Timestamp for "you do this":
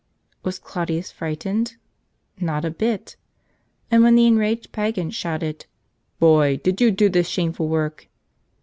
6.81-7.27